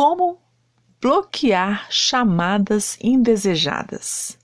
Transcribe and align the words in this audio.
como 0.00 0.38
bloquear 0.98 1.86
chamadas 1.90 2.96
indesejadas. 3.02 4.38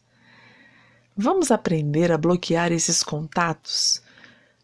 Vamos 1.17 1.51
aprender 1.51 2.13
a 2.13 2.19
bloquear 2.19 2.73
esses 2.73 3.03
contatos 3.03 4.03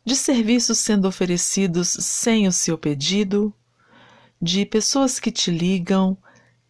de 0.04 0.14
serviços 0.14 0.76
sendo 0.76 1.08
oferecidos 1.08 1.88
sem 1.88 2.46
o 2.46 2.52
seu 2.52 2.76
pedido, 2.76 3.54
de 4.38 4.66
pessoas 4.66 5.18
que 5.18 5.32
te 5.32 5.50
ligam 5.50 6.14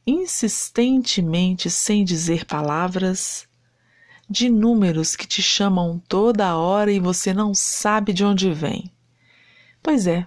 insistentemente 0.06 1.68
sem 1.68 2.04
dizer 2.04 2.44
palavras, 2.44 3.48
de 4.30 4.48
números 4.48 5.16
que 5.16 5.26
te 5.26 5.42
chamam 5.42 6.00
toda 6.06 6.56
hora 6.56 6.92
e 6.92 7.00
você 7.00 7.34
não 7.34 7.52
sabe 7.52 8.12
de 8.12 8.24
onde 8.24 8.52
vem. 8.52 8.88
Pois 9.82 10.06
é. 10.06 10.24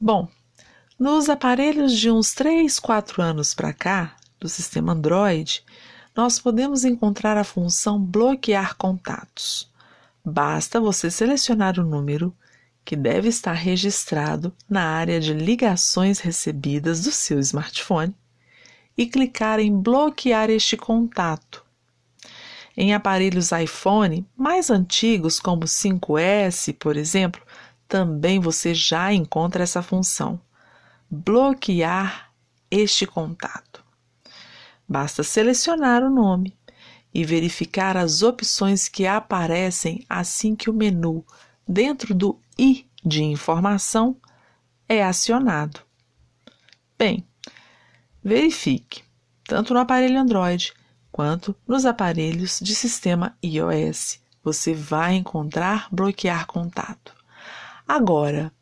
Bom, 0.00 0.28
nos 0.98 1.28
aparelhos 1.28 1.96
de 1.96 2.10
uns 2.10 2.34
3, 2.34 2.80
4 2.80 3.22
anos 3.22 3.54
para 3.54 3.72
cá, 3.72 4.16
do 4.40 4.48
sistema 4.48 4.92
Android, 4.92 5.64
nós 6.14 6.40
podemos 6.40 6.84
encontrar 6.84 7.36
a 7.36 7.44
função 7.44 8.00
bloquear 8.00 8.76
contatos. 8.76 9.70
Basta 10.24 10.80
você 10.80 11.08
selecionar 11.08 11.78
o 11.78 11.84
número 11.84 12.34
que 12.84 12.96
deve 12.96 13.28
estar 13.28 13.52
registrado 13.52 14.52
na 14.68 14.82
área 14.82 15.20
de 15.20 15.32
ligações 15.32 16.18
recebidas 16.18 17.02
do 17.02 17.12
seu 17.12 17.38
smartphone 17.38 18.14
e 18.96 19.06
clicar 19.06 19.60
em 19.60 19.80
bloquear 19.80 20.50
este 20.50 20.76
contato. 20.76 21.64
Em 22.76 22.92
aparelhos 22.92 23.52
iPhone 23.52 24.26
mais 24.36 24.70
antigos, 24.70 25.38
como 25.38 25.62
o 25.62 25.68
5S, 25.68 26.74
por 26.76 26.96
exemplo, 26.96 27.40
também 27.86 28.40
você 28.40 28.74
já 28.74 29.12
encontra 29.12 29.62
essa 29.62 29.82
função. 29.82 30.40
Bloquear 31.10 32.32
este 32.70 33.06
contato. 33.06 33.82
Basta 34.86 35.22
selecionar 35.22 36.02
o 36.02 36.10
nome 36.10 36.56
e 37.12 37.24
verificar 37.24 37.96
as 37.96 38.22
opções 38.22 38.88
que 38.88 39.06
aparecem 39.06 40.04
assim 40.08 40.54
que 40.54 40.68
o 40.68 40.74
menu 40.74 41.24
dentro 41.66 42.14
do 42.14 42.38
i 42.58 42.86
de 43.04 43.22
informação 43.22 44.16
é 44.88 45.02
acionado. 45.02 45.80
Bem, 46.98 47.26
verifique, 48.22 49.02
tanto 49.44 49.72
no 49.72 49.80
aparelho 49.80 50.18
Android 50.18 50.72
quanto 51.10 51.56
nos 51.66 51.86
aparelhos 51.86 52.60
de 52.60 52.74
sistema 52.74 53.36
iOS. 53.42 54.20
Você 54.42 54.74
vai 54.74 55.14
encontrar 55.14 55.88
bloquear 55.90 56.46
contato. 56.46 57.14
Agora, 57.86 58.52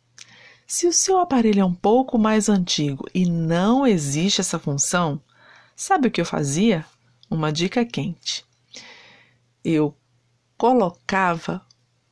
se 0.66 0.86
o 0.86 0.92
seu 0.92 1.18
aparelho 1.18 1.60
é 1.60 1.64
um 1.64 1.74
pouco 1.74 2.18
mais 2.18 2.48
antigo 2.48 3.06
e 3.14 3.24
não 3.24 3.86
existe 3.86 4.40
essa 4.40 4.58
função, 4.58 5.20
sabe 5.76 6.08
o 6.08 6.10
que 6.10 6.20
eu 6.20 6.24
fazia? 6.24 6.84
Uma 7.30 7.52
dica 7.52 7.84
quente. 7.84 8.44
Eu 9.64 9.94
colocava 10.56 11.64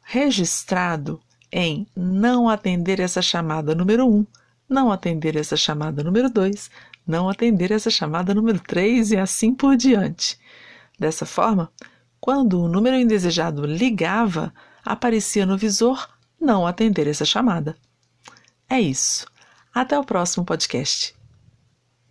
registrado 0.03 1.21
em 1.51 1.87
não 1.97 2.49
atender 2.49 3.01
essa 3.01 3.23
chamada 3.23 3.75
número 3.75 4.07
1, 4.07 4.27
não 4.69 4.93
atender 4.93 5.37
essa 5.37 5.57
chamada 5.57 6.03
número 6.03 6.31
2, 6.31 6.71
não 7.07 7.29
atender 7.29 7.71
essa 7.71 7.91
chamada 7.91 8.35
número 8.35 8.61
3 8.61 9.13
e 9.13 9.17
assim 9.17 9.55
por 9.55 9.77
diante. 9.77 10.39
Dessa 10.99 11.27
forma, 11.27 11.71
quando 12.21 12.61
o 12.61 12.69
número 12.69 12.97
indesejado 12.97 13.67
ligava, 13.67 14.55
aparecia 14.85 15.45
no 15.45 15.57
visor 15.57 16.09
não 16.41 16.67
atender 16.67 17.07
essa 17.07 17.25
chamada. 17.25 17.77
É 18.75 18.81
isso. 18.81 19.25
Até 19.73 19.97
o 19.97 20.03
próximo 20.03 20.45
podcast. 20.45 21.15